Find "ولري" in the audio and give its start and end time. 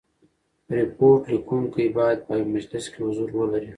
3.37-3.69